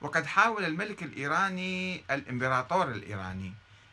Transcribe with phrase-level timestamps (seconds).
[0.00, 3.52] وقد حاول الملك الإيراني الإمبراطور الإيراني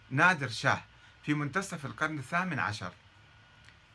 [0.09, 0.81] نادر شاه
[1.23, 2.91] في منتصف القرن الثامن عشر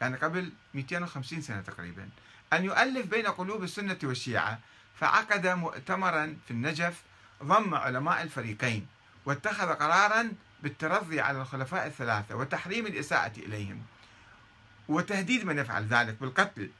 [0.01, 2.09] يعني قبل 250 سنة تقريبا
[2.53, 4.59] أن يؤلف بين قلوب السنة والشيعة
[5.01, 7.03] فعقد مؤتمرا في النجف
[7.43, 8.87] ضم علماء الفريقين
[9.25, 10.33] واتخذ قرارا
[10.63, 13.83] بالترضي على الخلفاء الثلاثة وتحريم الإساءة إليهم
[14.89, 16.71] وتهديد من يفعل ذلك بالقتل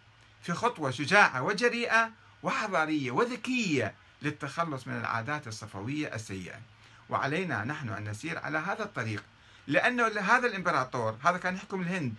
[0.43, 2.11] في خطوة شجاعة وجريئة
[2.43, 6.61] وحضارية وذكية للتخلص من العادات الصفوية السيئة.
[7.09, 9.25] وعلينا نحن أن نسير على هذا الطريق
[9.67, 12.15] لأنه هذا الإمبراطور هذا كان يحكم الهند.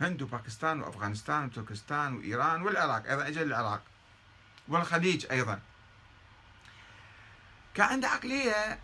[0.00, 3.82] هند وباكستان وأفغانستان وتركستان وإيران والعراق أيضا أجل العراق
[4.68, 5.60] والخليج أيضا.
[7.74, 8.78] كان عنده عقلية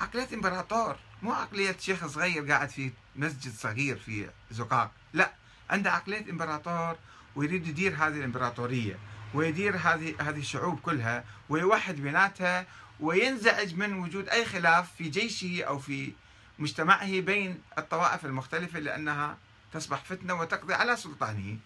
[0.00, 4.90] عقلية إمبراطور مو عقلية شيخ صغير قاعد في مسجد صغير في زقاق.
[5.12, 5.32] لا
[5.70, 6.96] عنده عقلية إمبراطور
[7.36, 8.98] ويريد يدير هذه الإمبراطورية.
[9.34, 12.66] ويدير هذه هذه الشعوب كلها ويوحد بيناتها
[13.00, 16.12] وينزعج من وجود أي خلاف في جيشه أو في
[16.58, 19.38] مجتمعه بين الطوائف المختلفة لأنها
[19.72, 21.58] تصبح فتنة وتقضي على سلطانه.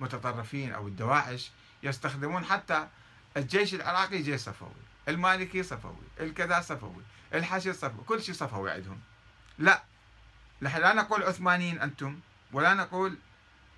[0.00, 1.50] المتطرفين أو الدواعش
[1.82, 2.88] يستخدمون حتى
[3.36, 4.68] الجيش العراقي جيش صفوي
[5.08, 7.02] المالكي صفوي الكذا صفوي
[7.34, 9.00] الحشد صفوي كل شيء صفوي عندهم.
[9.58, 9.82] لا
[10.62, 12.20] نحن لا نقول عثمانيين أنتم
[12.52, 13.18] ولا نقول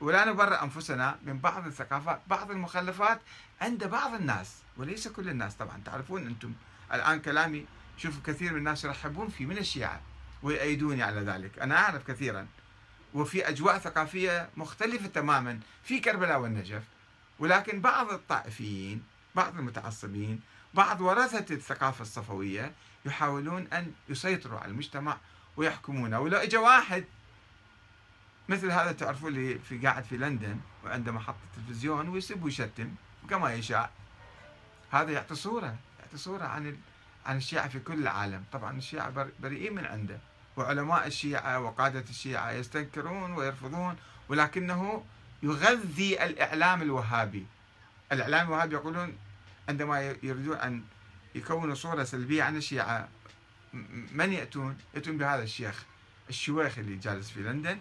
[0.00, 3.20] ولا نبرئ أنفسنا من بعض الثقافات بعض المخلفات
[3.60, 5.54] عند بعض الناس وليس كل الناس.
[5.54, 6.52] طبعا تعرفون أنتم
[6.92, 7.66] الآن كلامي
[7.96, 10.00] شوفوا كثير من الناس يرحبون فيه من الشيعة
[10.42, 11.58] ويأيدوني على ذلك.
[11.58, 12.46] أنا أعرف كثيرا.
[13.16, 16.82] وفي أجواء ثقافية مختلفة تماما في كربلاء والنجف.
[17.38, 19.02] ولكن بعض الطائفيين
[19.34, 20.40] بعض المتعصبين
[20.74, 22.72] بعض ورثة الثقافة الصفوية
[23.04, 25.16] يحاولون أن يسيطروا على المجتمع
[25.56, 26.20] ويحكمونه.
[26.20, 27.04] ولو اجى واحد
[28.48, 32.94] مثل هذا تعرفون اللي في قاعد في لندن وعنده محطة تلفزيون ويسب ويشتم
[33.30, 33.90] كما يشاء.
[34.90, 36.76] هذا يعطي صورة يعطي صورة عن
[37.26, 38.44] عن الشيعة في كل العالم.
[38.52, 40.18] طبعا الشيعة بريئين من عنده.
[40.56, 43.96] وعلماء الشيعة وقادة الشيعة يستنكرون ويرفضون
[44.28, 45.04] ولكنه
[45.42, 47.46] يغذي الإعلام الوهابي.
[48.12, 49.16] الإعلام الوهابي يقولون
[49.68, 50.82] عندما يريدون أن
[51.34, 53.08] يكونوا صورة سلبية عن الشيعة
[54.12, 55.84] من يأتون؟ يأتون بهذا الشيخ
[56.28, 57.80] الشويخ اللي جالس في لندن.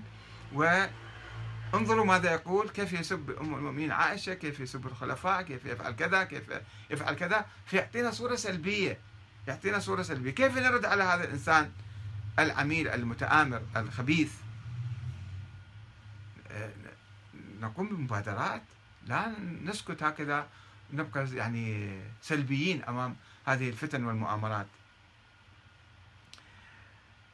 [0.53, 6.44] وانظروا ماذا يقول كيف يسب أم المؤمنين عائشة كيف يسب الخلفاء كيف يفعل كذا كيف
[6.90, 7.46] يفعل كذا.
[7.66, 9.00] فيعطينا صورة سلبية
[9.47, 10.31] يعطينا صورة سلبية.
[10.31, 11.72] كيف نرد على هذا الإنسان؟
[12.40, 14.34] العميل المتآمر الخبيث.
[16.51, 16.72] آه،
[17.59, 18.62] نقوم بمبادرات.
[19.07, 20.47] لا نسكت هكذا.
[20.94, 24.68] نبقى يعني سلبيين أمام هذه الفتن والمؤامرات.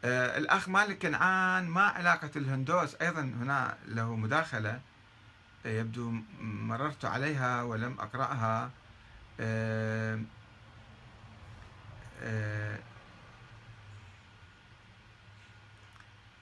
[0.06, 2.96] آه، الأخ مالك كنعان ما علاقة الهندوس.
[2.96, 4.82] أيضا هنا له مداخلة.
[5.66, 8.72] يبدو مررت عليها ولم أقرأها.
[9.40, 10.20] آه،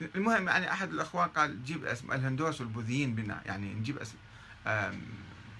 [0.01, 3.99] المهم يعني أحد الأخوان قال جيب اسماء الهندوس والبوذيين بنا يعني نجيب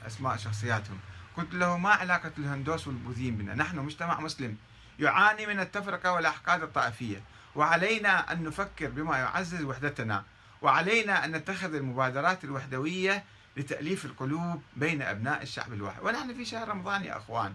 [0.08, 1.00] أسماء شخصياتهم.
[1.38, 4.58] قلت له ما علاقة الهندوس والبوذيين بنا نحن مجتمع مسلم
[5.00, 7.22] يعاني من التفرقة والأحقاد الطائفية
[7.56, 10.24] وعلينا أن نفكر بما يعزز وحدتنا
[10.62, 13.24] وعلينا أن نتخذ المبادرات الوحدوية
[13.58, 16.02] لتأليف القلوب بين أبناء الشعب الواحد.
[16.04, 17.54] ونحن في شهر رمضان يا أخوان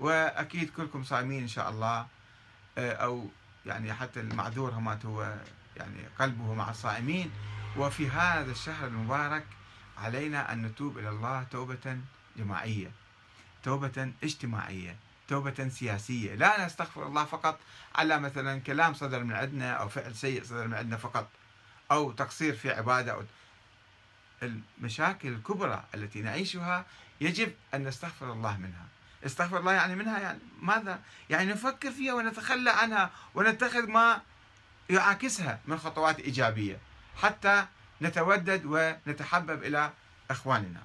[0.00, 2.06] وأكيد كلكم صايمين إن شاء الله
[2.78, 3.28] آه، أو
[3.66, 5.34] يعني حتى المعذور همات هو
[5.78, 7.30] يعني قلبه مع الصائمين.
[7.76, 9.46] وفي هذا الشهر المبارك
[9.98, 11.98] علينا أن نتوب إلى الله توبة
[12.36, 12.90] جماعية
[13.62, 14.96] توبة اجتماعية
[15.28, 16.34] توبة سياسية.
[16.34, 17.60] لا نستغفر الله فقط
[17.94, 21.28] على مثلا كلام صدر من عندنا أو فعل سيء صدر من عندنا فقط
[21.90, 23.12] أو تقصير في عبادة.
[23.12, 23.22] أو
[24.42, 26.84] المشاكل الكبرى التي نعيشها
[27.20, 28.86] يجب أن نستغفر الله منها.
[29.26, 34.20] استغفر الله يعني منها يعني ماذا؟ يعني نفكر فيها ونتخلى عنها ونتخذ ما
[34.90, 36.78] يعاكسها من خطوات إيجابية
[37.16, 37.64] حتى
[38.02, 39.90] نتودد ونتحبب إلى
[40.30, 40.82] إخواننا.